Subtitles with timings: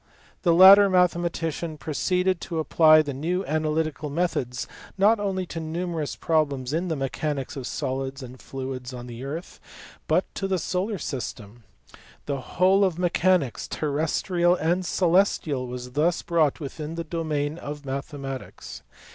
[0.41, 6.73] The latter mathematician proceeded to apply the new analytical methods not only to numerous problems
[6.73, 9.59] in the mechanics of solids and fluids on the earth
[10.07, 11.65] but to the solar system:
[12.25, 18.81] the whole of mechanics terrestrial and celestial was thus brought within the domain of mathematics.